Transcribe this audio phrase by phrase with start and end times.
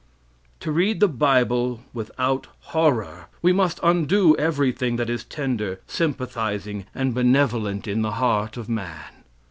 [0.61, 7.13] "To read the Bible without horror, we must undo everything that is tender, sympathizing, and
[7.13, 9.11] benevolent in the heart of man.